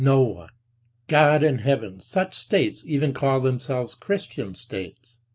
[0.03, 0.49] No One!
[1.07, 5.19] God in heaven, such states even call themselves Christian states.